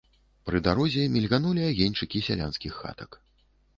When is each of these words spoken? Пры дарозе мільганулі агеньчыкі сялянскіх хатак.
Пры 0.49 0.61
дарозе 0.67 1.03
мільганулі 1.17 1.61
агеньчыкі 1.67 2.25
сялянскіх 2.29 2.73
хатак. 2.83 3.11